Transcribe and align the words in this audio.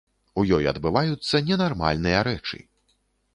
У 0.39 0.45
ёй 0.55 0.63
адбываюцца 0.71 1.41
ненармальныя 1.51 2.25
рэчы. 2.29 2.63